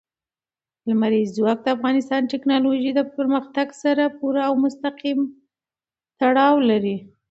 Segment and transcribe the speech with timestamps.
[0.89, 5.19] لمریز ځواک د افغانستان د تکنالوژۍ له پرمختګ سره پوره او مستقیم
[6.19, 6.97] تړاو لري.